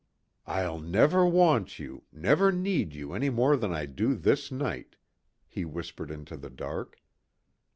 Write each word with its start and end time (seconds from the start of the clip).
"I'll 0.47 0.79
never 0.79 1.27
want 1.27 1.77
you 1.77 2.05
never 2.11 2.51
need 2.51 2.91
you 2.95 3.13
any 3.13 3.29
more 3.29 3.55
than 3.55 3.71
I 3.71 3.85
do 3.85 4.15
this 4.15 4.51
night," 4.51 4.95
he 5.47 5.63
whispered 5.63 6.09
into 6.09 6.35
the 6.37 6.49
dark. 6.49 6.97